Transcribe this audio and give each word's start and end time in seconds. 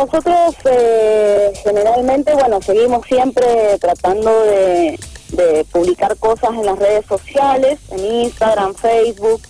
nosotros 0.00 0.54
eh, 0.64 1.52
generalmente, 1.62 2.32
bueno, 2.32 2.62
seguimos 2.62 3.06
siempre 3.06 3.78
tratando 3.78 4.30
de, 4.44 4.98
publicar 5.70 6.16
cosas 6.16 6.50
en 6.50 6.66
las 6.66 6.78
redes 6.78 7.06
sociales, 7.06 7.78
en 7.90 8.04
Instagram, 8.24 8.74
Facebook, 8.74 9.40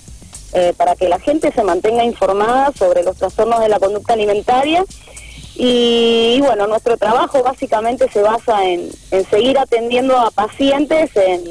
eh, 0.53 0.75
para 0.77 0.95
que 0.95 1.09
la 1.09 1.19
gente 1.19 1.51
se 1.53 1.63
mantenga 1.63 2.05
informada 2.05 2.71
sobre 2.79 3.03
los 3.03 3.17
trastornos 3.17 3.61
de 3.61 3.69
la 3.69 3.79
conducta 3.79 4.13
alimentaria. 4.13 4.85
Y, 5.57 6.39
bueno, 6.43 6.67
nuestro 6.67 6.97
trabajo 6.97 7.43
básicamente 7.43 8.11
se 8.11 8.23
basa 8.23 8.65
en, 8.65 8.91
en 9.11 9.25
seguir 9.31 9.59
atendiendo 9.59 10.17
a 10.19 10.31
pacientes 10.31 11.11
en, 11.17 11.43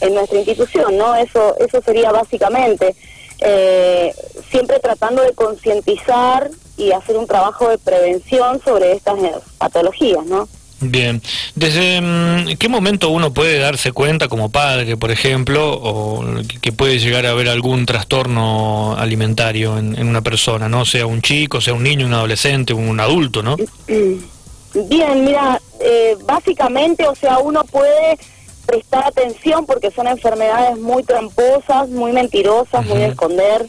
en, 0.00 0.14
nuestra 0.14 0.38
institución, 0.38 0.96
¿no? 0.96 1.14
Eso, 1.14 1.54
eso 1.58 1.80
sería 1.82 2.12
básicamente. 2.12 2.96
Eh, 3.40 4.14
siempre 4.50 4.80
tratando 4.80 5.22
de 5.22 5.34
concientizar 5.34 6.50
y 6.76 6.92
hacer 6.92 7.16
un 7.16 7.26
trabajo 7.26 7.68
de 7.68 7.78
prevención 7.78 8.60
sobre 8.64 8.92
estas 8.92 9.18
patologías, 9.58 10.24
¿no? 10.26 10.48
Bien, 10.78 11.22
¿desde 11.54 12.02
mm, 12.02 12.58
qué 12.58 12.68
momento 12.68 13.08
uno 13.08 13.32
puede 13.32 13.58
darse 13.58 13.92
cuenta 13.92 14.28
como 14.28 14.50
padre, 14.50 14.98
por 14.98 15.10
ejemplo, 15.10 15.72
o 15.72 16.22
que 16.60 16.70
puede 16.70 16.98
llegar 16.98 17.24
a 17.24 17.30
haber 17.30 17.48
algún 17.48 17.86
trastorno 17.86 18.94
alimentario 18.98 19.78
en, 19.78 20.06
una 20.06 20.20
persona, 20.20 20.68
no 20.68 20.84
sea 20.84 21.06
un 21.06 21.22
chico, 21.22 21.62
sea 21.62 21.72
un 21.72 21.82
niño, 21.82 22.04
un 22.06 22.12
adolescente, 22.12 22.74
un 22.74 23.00
adulto, 23.00 23.42
¿no? 23.42 23.56
Bien, 23.86 25.24
mira, 25.24 25.58
eh, 25.80 26.18
básicamente, 26.24 27.06
o 27.06 27.14
sea, 27.14 27.38
uno 27.38 27.64
puede 27.64 28.18
prestar 28.66 29.06
atención 29.06 29.64
porque 29.64 29.90
son 29.90 30.06
enfermedades 30.06 30.78
muy 30.78 31.02
tramposas, 31.04 31.88
muy 31.88 32.12
mentirosas, 32.12 32.84
muy 32.84 32.98
de 32.98 33.06
esconder. 33.06 33.66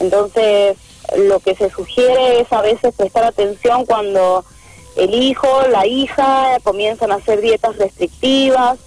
Entonces, 0.00 0.76
lo 1.16 1.40
que 1.40 1.54
se 1.54 1.70
sugiere 1.70 2.40
es 2.40 2.52
a 2.52 2.62
veces 2.62 2.94
prestar 2.94 3.24
atención 3.24 3.84
cuando 3.86 4.44
el 4.96 5.14
hijo, 5.14 5.48
la 5.68 5.86
hija 5.86 6.58
comienzan 6.62 7.12
a 7.12 7.16
hacer 7.16 7.40
dietas 7.40 7.76
restrictivas 7.76 8.78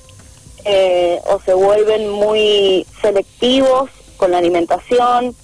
eh, 0.63 1.21
o 1.25 1.39
se 1.41 1.53
vuelven 1.53 2.09
muy 2.09 2.85
selectivos 3.01 3.89
con 4.17 4.31
la 4.31 4.39
alimentación, 4.39 5.35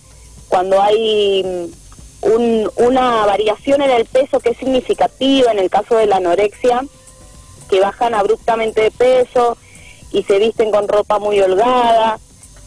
cuando 0.49 0.81
hay 0.81 1.43
mm, 1.43 2.67
una 2.77 3.25
variación 3.25 3.81
en 3.81 3.91
el 3.91 4.05
peso 4.05 4.39
que 4.39 4.49
es 4.49 4.57
significativa, 4.57 5.51
en 5.51 5.59
el 5.59 5.69
caso 5.69 5.95
de 5.95 6.07
la 6.07 6.17
anorexia, 6.17 6.83
que 7.69 7.79
bajan 7.79 8.13
abruptamente 8.13 8.81
de 8.81 8.91
peso 8.91 9.57
y 10.11 10.23
se 10.23 10.39
visten 10.39 10.71
con 10.71 10.87
ropa 10.87 11.19
muy 11.19 11.39
holgada, 11.39 12.19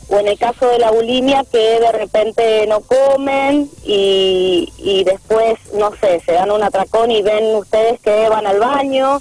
o 0.09 0.19
en 0.19 0.29
el 0.29 0.39
caso 0.39 0.69
de 0.69 0.79
la 0.79 0.91
bulimia 0.91 1.45
que 1.51 1.81
de 1.81 1.93
repente 1.93 2.67
no 2.67 2.81
comen 2.81 3.69
y, 3.85 4.73
y 4.79 5.05
después, 5.05 5.55
no 5.75 5.93
sé, 6.01 6.21
se 6.25 6.33
dan 6.33 6.51
un 6.51 6.63
atracón 6.63 7.11
y 7.11 7.23
ven 7.23 7.57
ustedes 7.57 8.01
que 8.01 8.29
van 8.29 8.47
al 8.47 8.61
baño. 8.61 9.21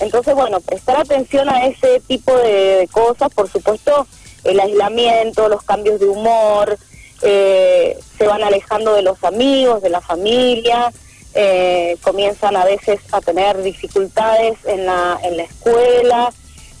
Entonces, 0.00 0.34
bueno, 0.34 0.60
prestar 0.60 0.98
atención 0.98 1.48
a 1.48 1.66
ese 1.66 2.00
tipo 2.00 2.36
de 2.36 2.86
cosas, 2.92 3.32
por 3.32 3.48
supuesto, 3.50 4.06
el 4.44 4.60
aislamiento, 4.60 5.48
los 5.48 5.62
cambios 5.62 5.98
de 6.00 6.06
humor, 6.06 6.78
eh, 7.22 7.98
se 8.18 8.26
van 8.26 8.42
alejando 8.42 8.92
de 8.94 9.02
los 9.02 9.22
amigos, 9.24 9.82
de 9.82 9.88
la 9.88 10.02
familia, 10.02 10.92
eh, 11.34 11.96
comienzan 12.02 12.56
a 12.56 12.64
veces 12.64 13.00
a 13.12 13.20
tener 13.20 13.62
dificultades 13.62 14.58
en 14.66 14.86
la, 14.86 15.18
en 15.22 15.36
la 15.38 15.44
escuela. 15.44 16.32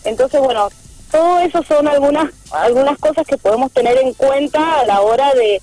Entonces, 0.04 0.40
bueno, 0.40 0.68
todo 1.16 1.38
eso 1.40 1.64
son 1.66 1.88
algunas 1.88 2.30
algunas 2.50 2.98
cosas 2.98 3.26
que 3.26 3.38
podemos 3.38 3.72
tener 3.72 3.96
en 3.96 4.12
cuenta 4.12 4.80
a 4.80 4.84
la 4.84 5.00
hora 5.00 5.32
de, 5.32 5.62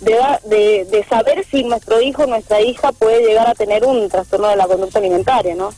de, 0.00 1.06
saber 1.08 1.44
si 1.50 1.62
nuestro 1.62 2.00
hijo 2.00 2.22
o 2.22 2.26
nuestra 2.26 2.60
hija 2.62 2.90
puede 2.92 3.20
llegar 3.26 3.46
a 3.46 3.54
tener 3.54 3.84
un 3.84 4.08
trastorno 4.08 4.48
de 4.48 4.56
la 4.56 4.66
conducta 4.66 4.98
alimentaria, 4.98 5.54
¿no? 5.54 5.70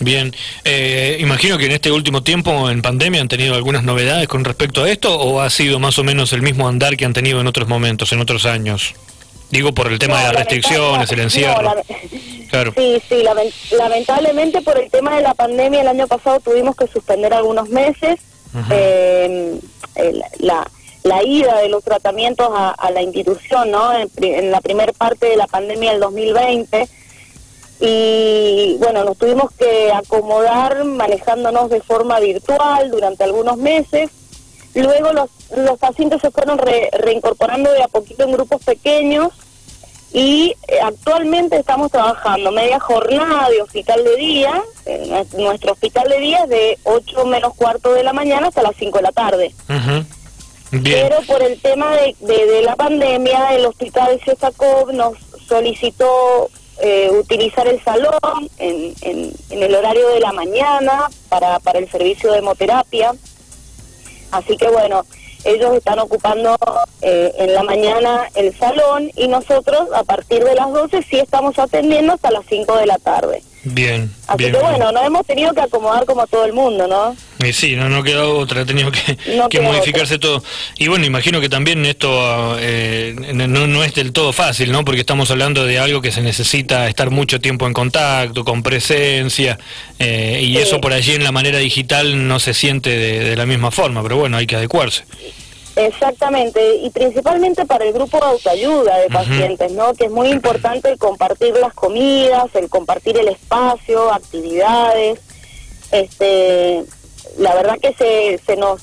Bien, 0.00 0.34
eh, 0.64 1.18
imagino 1.20 1.58
que 1.58 1.66
en 1.66 1.72
este 1.72 1.92
último 1.92 2.22
tiempo 2.22 2.70
en 2.70 2.80
pandemia 2.80 3.20
han 3.20 3.28
tenido 3.28 3.54
algunas 3.54 3.84
novedades 3.84 4.26
con 4.26 4.44
respecto 4.44 4.82
a 4.84 4.90
esto 4.90 5.14
o 5.14 5.40
ha 5.40 5.50
sido 5.50 5.78
más 5.78 5.98
o 5.98 6.04
menos 6.04 6.32
el 6.32 6.40
mismo 6.40 6.66
andar 6.66 6.96
que 6.96 7.04
han 7.04 7.12
tenido 7.12 7.40
en 7.40 7.46
otros 7.46 7.68
momentos, 7.68 8.12
en 8.12 8.20
otros 8.20 8.46
años. 8.46 8.94
Digo 9.50 9.72
por 9.72 9.92
el 9.92 9.98
tema 9.98 10.18
de 10.18 10.24
las 10.24 10.36
restricciones, 10.36 11.12
el 11.12 11.20
encierro. 11.20 11.74
Sí, 12.76 13.02
sí, 13.08 13.24
lamentablemente 13.76 14.62
por 14.62 14.78
el 14.78 14.90
tema 14.90 15.16
de 15.16 15.22
la 15.22 15.34
pandemia 15.34 15.80
el 15.80 15.88
año 15.88 16.06
pasado 16.06 16.40
tuvimos 16.40 16.76
que 16.76 16.86
suspender 16.86 17.32
algunos 17.34 17.68
meses 17.68 18.20
eh, 18.70 19.60
la, 20.38 20.66
la, 21.02 21.22
ida 21.24 21.58
de 21.58 21.68
los 21.68 21.82
tratamientos 21.82 22.48
a, 22.52 22.90
la 22.90 23.02
institución, 23.02 23.70
¿no? 23.70 23.90
En, 23.92 24.50
la 24.50 24.60
primera 24.60 24.92
parte 24.92 25.26
de 25.26 25.36
la 25.36 25.46
pandemia 25.46 25.92
del 25.92 26.00
2020 26.00 26.88
y 27.80 28.76
bueno, 28.78 29.04
nos 29.04 29.18
tuvimos 29.18 29.50
que 29.52 29.90
acomodar 29.92 30.84
manejándonos 30.84 31.68
de 31.70 31.80
forma 31.80 32.20
virtual 32.20 32.90
durante 32.90 33.24
algunos 33.24 33.56
meses. 33.56 34.10
Luego 34.74 35.12
los, 35.12 35.30
los 35.56 35.78
pacientes 35.78 36.20
se 36.20 36.30
fueron 36.30 36.58
reincorporando 36.58 37.72
de 37.72 37.82
a 37.82 37.88
poquito 37.88 38.24
en 38.24 38.32
grupos 38.32 38.62
pequeños 38.64 39.32
y 40.14 40.54
eh, 40.68 40.78
actualmente 40.80 41.58
estamos 41.58 41.90
trabajando 41.90 42.52
media 42.52 42.78
jornada 42.78 43.50
de 43.50 43.60
hospital 43.60 44.04
de 44.04 44.16
día, 44.16 44.62
nuestro 45.36 45.72
hospital 45.72 46.08
de 46.08 46.20
día 46.20 46.44
es 46.44 46.48
de 46.50 46.78
8 46.84 47.26
menos 47.26 47.52
cuarto 47.54 47.92
de 47.92 48.04
la 48.04 48.12
mañana 48.12 48.46
hasta 48.46 48.62
las 48.62 48.76
5 48.78 48.96
de 48.98 49.02
la 49.02 49.10
tarde. 49.10 49.52
Pero 50.70 51.16
por 51.26 51.42
el 51.42 51.60
tema 51.60 51.96
de, 51.96 52.14
de, 52.20 52.62
la 52.62 52.76
pandemia, 52.76 53.54
el 53.54 53.66
hospital 53.66 54.20
de 54.24 54.36
Sacov 54.36 54.92
nos 54.92 55.18
solicitó 55.48 56.48
eh, 56.80 57.10
utilizar 57.10 57.66
el 57.66 57.82
salón 57.82 58.48
en, 58.58 58.94
en, 59.02 59.32
en, 59.50 59.62
el 59.64 59.74
horario 59.74 60.08
de 60.10 60.20
la 60.20 60.32
mañana 60.32 61.08
para, 61.28 61.58
para 61.58 61.80
el 61.80 61.90
servicio 61.90 62.30
de 62.30 62.38
hemoterapia. 62.38 63.14
Así 64.30 64.56
que 64.56 64.68
bueno, 64.68 65.04
ellos 65.44 65.76
están 65.76 65.98
ocupando 65.98 66.56
eh, 67.02 67.32
en 67.38 67.54
la 67.54 67.62
mañana 67.62 68.28
el 68.34 68.56
salón 68.56 69.10
y 69.16 69.28
nosotros 69.28 69.88
a 69.94 70.04
partir 70.04 70.44
de 70.44 70.54
las 70.54 70.72
12 70.72 71.02
sí 71.02 71.18
estamos 71.18 71.58
atendiendo 71.58 72.14
hasta 72.14 72.30
las 72.30 72.46
5 72.46 72.76
de 72.78 72.86
la 72.86 72.98
tarde. 72.98 73.42
Bien. 73.64 74.10
Así 74.26 74.44
que 74.44 74.52
bueno, 74.52 74.92
nos 74.92 75.04
hemos 75.04 75.26
tenido 75.26 75.52
que 75.54 75.62
acomodar 75.62 76.04
como 76.04 76.26
todo 76.26 76.44
el 76.44 76.52
mundo, 76.52 76.86
¿no? 76.86 77.16
Y 77.46 77.52
sí, 77.52 77.76
no, 77.76 77.88
no 77.88 78.02
queda 78.02 78.26
otra, 78.26 78.62
ha 78.62 78.66
tenido 78.66 78.92
que, 78.92 79.16
que 79.48 79.60
modificarse 79.60 80.18
todo. 80.18 80.42
Y 80.78 80.88
bueno, 80.88 81.06
imagino 81.06 81.40
que 81.40 81.48
también 81.48 81.84
esto 81.86 82.56
eh, 82.58 83.14
no, 83.34 83.66
no 83.66 83.84
es 83.84 83.94
del 83.94 84.12
todo 84.12 84.32
fácil, 84.32 84.70
¿no? 84.70 84.84
Porque 84.84 85.00
estamos 85.00 85.30
hablando 85.30 85.64
de 85.64 85.78
algo 85.78 86.02
que 86.02 86.12
se 86.12 86.20
necesita 86.20 86.88
estar 86.88 87.10
mucho 87.10 87.40
tiempo 87.40 87.66
en 87.66 87.72
contacto, 87.72 88.44
con 88.44 88.62
presencia, 88.62 89.58
eh, 89.98 90.40
y 90.42 90.58
eso 90.58 90.80
por 90.80 90.92
allí 90.92 91.12
en 91.12 91.24
la 91.24 91.32
manera 91.32 91.58
digital 91.58 92.28
no 92.28 92.40
se 92.40 92.52
siente 92.52 92.90
de 92.90 93.36
la 93.36 93.46
misma 93.46 93.70
forma, 93.70 94.02
pero 94.02 94.18
bueno, 94.18 94.36
hay 94.36 94.46
que 94.46 94.56
adecuarse. 94.56 95.04
Exactamente, 95.76 96.76
y 96.76 96.90
principalmente 96.90 97.66
para 97.66 97.84
el 97.84 97.92
grupo 97.92 98.18
de 98.18 98.26
autoayuda 98.26 98.96
de 98.98 99.08
pacientes, 99.08 99.72
¿no? 99.72 99.92
Que 99.94 100.04
es 100.04 100.10
muy 100.10 100.28
importante 100.28 100.88
el 100.88 100.98
compartir 100.98 101.56
las 101.56 101.74
comidas, 101.74 102.46
el 102.54 102.68
compartir 102.68 103.18
el 103.18 103.28
espacio, 103.28 104.12
actividades. 104.12 105.18
Este, 105.90 106.84
la 107.38 107.54
verdad 107.54 107.78
que 107.80 107.92
se, 107.94 108.40
se 108.46 108.56
nos 108.56 108.80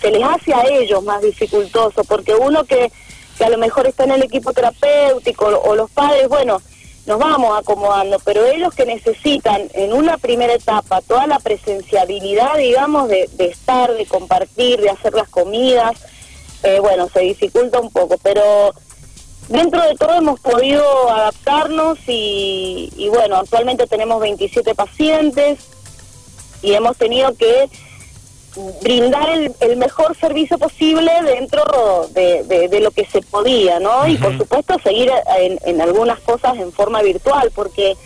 se 0.00 0.10
les 0.10 0.22
hace 0.22 0.54
a 0.54 0.62
ellos 0.66 1.02
más 1.02 1.20
dificultoso, 1.22 2.04
porque 2.04 2.34
uno 2.34 2.64
que, 2.64 2.90
que 3.36 3.44
a 3.44 3.50
lo 3.50 3.58
mejor 3.58 3.86
está 3.86 4.04
en 4.04 4.12
el 4.12 4.22
equipo 4.22 4.52
terapéutico 4.52 5.46
o 5.46 5.74
los 5.74 5.90
padres, 5.90 6.28
bueno, 6.28 6.62
nos 7.06 7.18
vamos 7.18 7.58
acomodando, 7.58 8.18
pero 8.24 8.46
ellos 8.46 8.74
que 8.74 8.86
necesitan 8.86 9.68
en 9.74 9.92
una 9.92 10.16
primera 10.16 10.54
etapa 10.54 11.00
toda 11.02 11.26
la 11.26 11.38
presenciabilidad, 11.38 12.56
digamos, 12.56 13.08
de, 13.08 13.28
de 13.32 13.46
estar, 13.46 13.92
de 13.92 14.06
compartir, 14.06 14.80
de 14.80 14.90
hacer 14.90 15.12
las 15.14 15.28
comidas, 15.28 15.96
eh, 16.62 16.78
bueno, 16.80 17.08
se 17.12 17.20
dificulta 17.20 17.80
un 17.80 17.90
poco, 17.90 18.16
pero 18.22 18.74
dentro 19.48 19.82
de 19.82 19.94
todo 19.96 20.14
hemos 20.14 20.40
podido 20.40 21.10
adaptarnos 21.10 21.98
y, 22.06 23.08
bueno, 23.10 23.36
actualmente 23.36 23.86
tenemos 23.86 24.20
27 24.20 24.74
pacientes 24.74 25.58
y 26.62 26.72
hemos 26.72 26.96
tenido 26.96 27.34
que 27.36 27.68
brindar 28.82 29.28
el, 29.60 29.76
mejor 29.76 30.16
servicio 30.16 30.58
posible 30.58 31.10
dentro 31.24 32.08
de, 32.12 32.80
lo 32.82 32.90
que 32.90 33.06
se 33.06 33.22
podía, 33.22 33.80
¿no? 33.80 34.06
Y 34.06 34.16
por 34.18 34.36
supuesto 34.36 34.76
seguir 34.82 35.10
en, 35.38 35.80
algunas 35.80 36.20
cosas 36.20 36.56
en 36.56 36.72
forma 36.72 37.00
virtual, 37.00 37.50
porque 37.54 37.96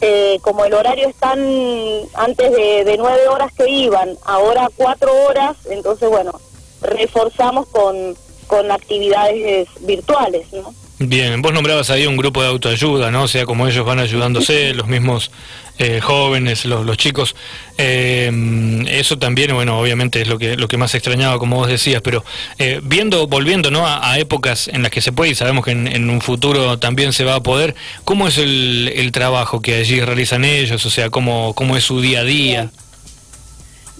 eh, 0.00 0.38
como 0.42 0.64
el 0.64 0.72
horario 0.72 1.08
están 1.08 1.38
antes 2.14 2.52
de, 2.52 2.84
de 2.84 2.96
nueve 2.96 3.28
horas 3.28 3.52
que 3.52 3.68
iban, 3.68 4.16
ahora 4.24 4.68
cuatro 4.76 5.12
horas, 5.26 5.56
entonces 5.68 6.08
bueno, 6.08 6.32
reforzamos 6.82 7.66
con, 7.68 8.16
con 8.46 8.70
actividades 8.70 9.68
virtuales, 9.80 10.46
¿no? 10.52 10.74
Bien, 11.02 11.40
vos 11.40 11.54
nombrabas 11.54 11.88
ahí 11.88 12.06
un 12.06 12.18
grupo 12.18 12.42
de 12.42 12.48
autoayuda, 12.48 13.10
¿no? 13.10 13.22
O 13.22 13.28
sea, 13.28 13.46
como 13.46 13.66
ellos 13.66 13.86
van 13.86 14.00
ayudándose, 14.00 14.74
los 14.74 14.86
mismos 14.86 15.30
eh, 15.78 15.98
jóvenes, 15.98 16.66
los, 16.66 16.84
los 16.84 16.98
chicos. 16.98 17.34
Eh, 17.78 18.30
eso 18.86 19.18
también, 19.18 19.54
bueno, 19.54 19.80
obviamente 19.80 20.20
es 20.20 20.28
lo 20.28 20.38
que 20.38 20.58
lo 20.58 20.68
que 20.68 20.76
más 20.76 20.94
extrañaba, 20.94 21.38
como 21.38 21.56
vos 21.56 21.68
decías, 21.68 22.02
pero 22.02 22.22
eh, 22.58 22.80
viendo, 22.82 23.26
volviendo, 23.28 23.70
¿no? 23.70 23.86
A, 23.86 24.18
épocas 24.18 24.68
en 24.68 24.82
las 24.82 24.90
que 24.90 25.00
se 25.00 25.10
puede 25.10 25.30
y 25.30 25.34
sabemos 25.34 25.64
que 25.64 25.70
en, 25.70 26.10
un 26.10 26.20
futuro 26.20 26.78
también 26.78 27.14
se 27.14 27.24
va 27.24 27.36
a 27.36 27.42
poder. 27.42 27.74
¿Cómo 28.04 28.28
es 28.28 28.36
el, 28.36 28.92
el 28.94 29.10
trabajo 29.10 29.62
que 29.62 29.76
allí 29.76 30.02
realizan 30.02 30.44
ellos? 30.44 30.84
O 30.84 30.90
sea, 30.90 31.08
¿cómo, 31.08 31.54
cómo 31.54 31.78
es 31.78 31.84
su 31.84 32.02
día 32.02 32.20
a 32.20 32.24
día? 32.24 32.70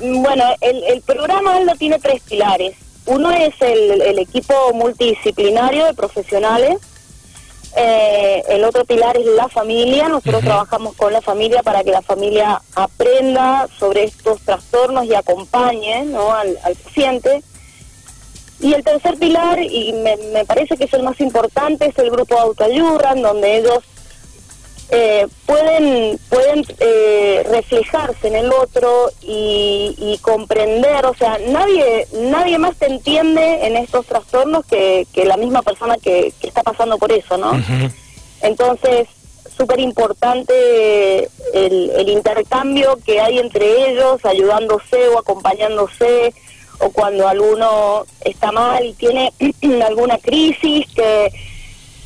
Bueno, 0.01 0.45
el, 0.61 0.83
el 0.85 1.03
programa 1.03 1.61
lo 1.61 1.75
tiene 1.77 1.99
tres 1.99 2.23
pilares. 2.23 2.77
Uno 3.07 3.31
es 3.31 3.55
el, 3.61 4.03
el 4.03 4.19
equipo 4.19 4.55
multidisciplinario 4.73 5.87
de 5.87 5.95
profesionales 5.95 6.79
eh, 7.77 8.43
el 8.49 8.65
otro 8.65 8.85
pilar 8.85 9.17
es 9.17 9.27
la 9.27 9.49
familia. 9.49 10.09
Nosotros 10.09 10.43
trabajamos 10.43 10.95
con 10.97 11.13
la 11.13 11.21
familia 11.21 11.63
para 11.63 11.85
que 11.85 11.91
la 11.91 12.03
familia 12.03 12.61
aprenda 12.75 13.69
sobre 13.79 14.05
estos 14.05 14.41
trastornos 14.41 15.05
y 15.05 15.15
acompañe 15.15 16.05
¿no? 16.05 16.33
al, 16.33 16.57
paciente. 16.85 17.43
Y 18.61 18.75
el 18.75 18.85
tercer 18.85 19.17
pilar, 19.17 19.59
y 19.63 19.93
me, 19.95 20.17
me, 20.35 20.45
parece 20.45 20.77
que 20.77 20.85
es 20.85 20.93
el 20.93 21.03
más 21.03 21.19
importante, 21.21 21.87
es 21.87 21.99
el 21.99 22.11
grupo 22.11 22.35
de 22.35 22.41
autoayuda, 22.43 23.15
donde 23.15 23.57
ellos 23.57 23.79
eh, 24.93 25.29
pueden 25.47 26.19
pueden 26.29 26.65
eh, 26.81 27.45
reflejarse 27.49 28.27
en 28.27 28.35
el 28.35 28.53
otro 28.53 29.11
y, 29.23 30.19
comprender, 30.21 31.07
o 31.07 31.15
sea, 31.15 31.39
nadie 31.49 32.07
nadie 32.13 32.59
más 32.59 32.77
te 32.77 32.87
entiende 32.87 33.67
en 33.67 33.77
estos 33.77 34.07
trastornos 34.07 34.67
que, 34.67 35.07
que 35.13 35.25
la 35.25 35.37
misma 35.37 35.63
persona 35.63 35.97
que, 35.97 36.33
está 36.43 36.63
pasando 36.63 36.99
por 36.99 37.13
eso, 37.13 37.37
¿no? 37.39 37.53
Entonces, 38.43 39.07
súper 39.57 39.81
importante 39.81 41.29
el, 41.55 41.91
el 41.91 42.09
intercambio 42.09 42.99
que 43.05 43.21
hay 43.21 43.39
entre 43.39 43.91
ellos, 43.91 44.25
ayudándose 44.25 45.09
o 45.09 45.19
acompañándose, 45.19 46.35
o 46.81 46.91
cuando 46.91 47.29
alguno 47.29 48.05
está 48.23 48.53
mal 48.53 48.85
y 48.85 48.93
tiene 48.95 49.33
alguna 49.87 50.19
crisis 50.19 50.87
que 50.95 51.31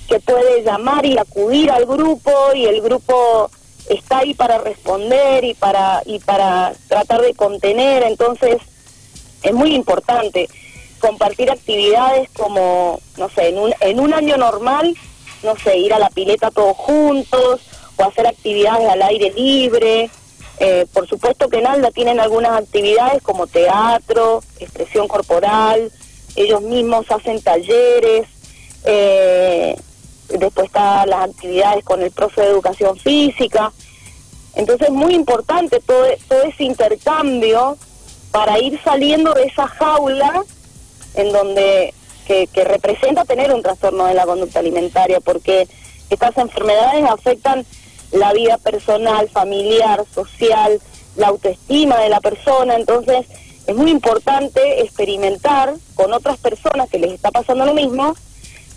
que 0.09 0.21
puede 0.21 0.63
llamar 0.63 1.05
y 1.07 1.19
acudir 1.19 1.71
al 1.71 1.87
grupo 1.87 2.31
y 2.55 2.67
el 2.67 2.81
grupo 2.81 3.51
está 3.89 4.19
ahí 4.19 4.35
para 4.35 4.59
responder 4.59 5.45
y 5.45 5.55
para 5.55 6.03
y 6.05 6.19
para 6.19 6.73
tratar 6.89 7.23
de 7.23 7.35
contener. 7.35 8.03
Entonces 8.03 8.59
es 9.43 9.53
muy 9.53 9.75
importante 9.75 10.49
compartir 11.01 11.51
actividades 11.51 12.29
como 12.31 13.01
no 13.19 13.29
sé 13.29 13.49
en 13.49 13.59
un 13.59 13.75
en 13.81 14.01
un 14.01 14.15
año 14.15 14.37
normal 14.37 14.97
no 15.43 15.55
sé 15.57 15.77
ir 15.77 15.93
a 15.93 15.99
la 15.99 16.09
pileta 16.09 16.51
todos 16.51 16.77
juntos 16.77 17.61
o 17.97 18.05
hacer 18.05 18.27
actividades 18.27 18.89
al 18.89 19.03
aire 19.03 19.31
libre. 19.33 20.11
Eh, 20.59 20.87
por 20.93 21.07
supuesto 21.09 21.49
que 21.49 21.59
en 21.59 21.67
Alda 21.67 21.91
tienen 21.91 22.21
algunas 22.21 22.53
actividades 22.53 23.21
como 23.23 23.47
teatro 23.49 24.41
expresión 24.61 25.09
corporal 25.09 25.91
ellos 26.37 26.63
mismos 26.63 27.07
hacen 27.11 27.41
talleres 27.41 28.27
eh, 28.85 29.77
después 30.39 30.67
están 30.67 31.09
las 31.09 31.31
actividades 31.31 31.85
con 31.85 32.03
el 32.03 32.11
profe 32.11 32.43
de 32.43 32.49
educación 32.49 32.97
física. 32.97 33.73
Entonces 34.55 34.89
es 34.89 34.95
muy 34.95 35.15
importante 35.15 35.81
todo, 35.81 36.05
ese 36.05 36.65
intercambio 36.65 37.77
para 38.31 38.59
ir 38.59 38.81
saliendo 38.83 39.33
de 39.35 39.45
esa 39.45 39.67
jaula 39.69 40.45
en 41.15 41.33
donde 41.33 41.95
que, 42.27 42.47
que 42.47 42.65
representa 42.65 43.25
tener 43.25 43.53
un 43.53 43.63
trastorno 43.63 44.07
de 44.07 44.15
la 44.15 44.25
conducta 44.25 44.61
alimentaria, 44.61 45.21
porque 45.21 45.69
estas 46.11 46.37
enfermedades 46.39 47.05
afectan 47.05 47.67
la 48.13 48.33
vida 48.33 48.59
personal, 48.59 49.29
familiar, 49.29 50.05
social, 50.15 50.81
la 51.17 51.29
autoestima 51.29 51.99
de 51.99 52.09
la 52.09 52.21
persona, 52.21 52.77
entonces 52.77 53.27
es 53.67 53.75
muy 53.75 53.91
importante 53.91 54.83
experimentar 54.83 55.75
con 55.95 56.13
otras 56.13 56.39
personas 56.39 56.89
que 56.89 56.99
les 56.99 57.13
está 57.13 57.31
pasando 57.31 57.65
lo 57.65 57.75
mismo 57.75 58.15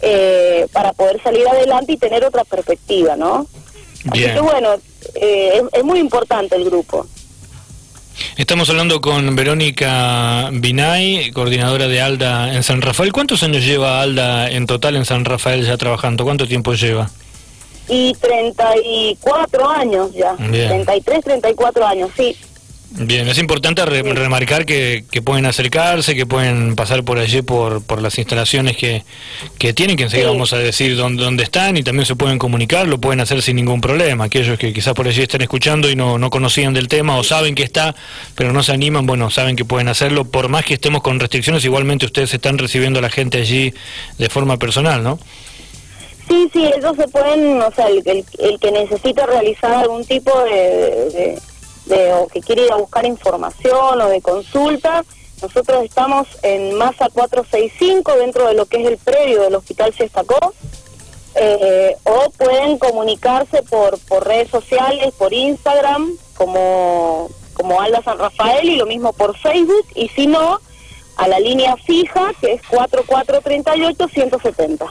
eh, 0.02 0.68
para 0.72 0.94
poder 0.94 1.22
salir 1.24 1.48
adelante 1.48 1.94
y 1.94 1.98
tener 1.98 2.24
otra 2.24 2.44
perspectiva, 2.44 3.16
¿no? 3.16 3.48
Así 4.10 4.24
que 4.24 4.40
bueno, 4.40 4.70
eh, 5.16 5.62
es, 5.74 5.84
muy 5.84 6.00
importante 6.00 6.56
el 6.56 6.66
grupo. 6.66 7.06
Estamos 8.36 8.70
hablando 8.70 9.02
con 9.02 9.36
Verónica 9.36 10.50
Binay, 10.52 11.32
coordinadora 11.32 11.88
de 11.88 12.02
ALDA 12.02 12.54
en 12.54 12.64
San 12.64 12.82
Rafael. 12.82 13.12
¿Cuántos 13.12 13.44
años 13.44 13.64
lleva 13.64 14.02
ALDA 14.02 14.52
en 14.52 14.66
total 14.66 14.96
en 14.96 15.06
San 15.06 15.26
Rafael 15.26 15.66
ya 15.66 15.78
trabajando? 15.78 16.24
¿Cuánto 16.24 16.48
tiempo 16.48 16.74
lleva? 16.74 17.10
Y 17.90 18.14
34 18.14 19.70
años 19.70 20.14
ya. 20.14 20.36
33, 20.36 21.24
34 21.24 21.88
años, 21.88 22.10
sí. 22.16 22.36
Bien, 22.89 23.28
es 23.28 23.38
importante 23.38 23.86
remarcar 23.86 24.66
que, 24.66 25.04
pueden 25.24 25.45
acercarse, 25.45 26.16
que 26.16 26.25
pueden 26.25 26.75
pasar 26.75 27.04
por 27.04 27.19
allí 27.19 27.42
por, 27.42 27.84
por 27.84 28.01
las 28.01 28.18
instalaciones 28.18 28.78
que, 28.78 29.04
que 29.60 29.74
tienen, 29.74 29.98
que 29.98 30.04
enseguida 30.04 30.30
vamos 30.30 30.54
a 30.54 30.57
decir 30.57 30.95
dónde, 30.95 31.22
dónde 31.22 31.44
están 31.44 31.75
y 31.75 31.84
también 31.84 32.06
se 32.06 32.16
pueden 32.16 32.39
comunicar, 32.39 32.88
lo 32.88 32.98
pueden 32.98 33.19
hacer 33.19 33.42
sin 33.42 33.57
ningún 33.57 33.81
problema. 33.81 34.24
Aquellos 34.24 34.57
que 34.57 34.72
quizás 34.72 34.94
por 34.94 35.07
allí 35.07 35.22
estén 35.22 35.42
escuchando 35.42 35.89
y 35.89 35.95
no, 35.98 36.18
no 36.18 36.30
conocían 36.30 36.74
del 36.74 36.88
tema 36.88 37.18
o 37.18 37.24
saben 37.24 37.56
que 37.56 37.63
está, 37.63 37.94
pero 38.36 38.54
no 38.54 38.63
se 38.63 38.72
animan, 38.72 39.06
bueno, 39.06 39.30
saben 39.30 39.57
que 39.57 39.66
pueden 39.66 39.90
hacerlo. 39.90 40.24
Por 40.24 40.48
más 40.48 40.63
que 40.63 40.75
estemos 40.75 41.01
con 41.01 41.19
restricciones, 41.19 41.66
igualmente 41.66 42.06
ustedes 42.06 42.33
están 42.33 42.57
recibiendo 42.57 43.00
a 43.00 43.01
la 43.01 43.10
gente 43.10 43.40
allí 43.40 43.74
de 44.18 44.30
forma 44.30 44.57
personal, 44.57 45.04
¿no? 45.04 45.19
Sí, 46.28 46.50
sí, 46.51 46.66
ellos 46.66 46.95
se 46.98 47.07
pueden, 47.07 47.62
o 47.62 47.72
sea, 47.72 47.88
el, 47.88 48.04
el, 48.06 48.60
que 48.60 48.72
necesita 48.72 49.25
realizar 49.25 49.72
algún 49.72 50.04
tipo 50.06 50.31
de 50.44 51.10
de, 51.12 51.40
o 51.89 52.28
que 52.28 52.42
quiere 52.42 52.66
ir 52.66 52.72
a 52.72 52.78
buscar 52.78 53.06
información 53.06 54.01
o 54.01 54.10
de 54.10 54.22
consulta, 54.22 55.04
nosotros 55.42 55.84
estamos 55.84 56.28
en 56.42 56.75
Masa 56.75 57.10
465 57.10 58.16
dentro 58.18 58.48
de 58.48 58.56
lo 58.56 58.66
que 58.66 58.81
es 58.81 58.88
el 58.88 58.98
predio 58.98 59.44
del 59.44 59.54
Hospital 59.56 59.94
Siestacó, 59.94 60.54
eh, 61.36 61.95
o 62.04 62.31
pueden 62.38 62.80
comunicarse 62.80 63.62
por, 63.63 64.00
por 64.07 64.25
redes 64.25 64.50
sociales, 64.50 65.13
por 65.16 65.34
Instagram, 65.34 66.12
como, 66.36 67.30
como 67.54 67.80
Alda 67.80 68.01
San 68.01 68.18
Rafael, 68.18 68.68
y 68.68 68.78
lo 68.78 68.88
mismo 68.88 69.13
por 69.13 69.38
Facebook, 69.38 69.86
y 69.94 70.10
si 70.10 70.25
no, 70.25 70.60
a 71.18 71.28
la 71.28 71.40
línea 71.40 71.78
fija, 71.78 72.31
que 72.42 72.54
es 72.54 72.63
4438-170. 72.63 74.90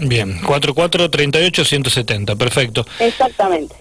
bien, 0.00 0.42
4438-170, 0.42 2.36
perfecto. 2.36 2.84
Exactamente. 2.98 3.68